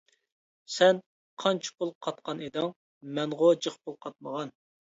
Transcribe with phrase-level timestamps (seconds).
[0.71, 1.01] -سەن
[1.43, 4.59] قانچە پۇل قاتقان ئىدىڭ؟ -مەنغۇ جىق پۇل قاتمىغان.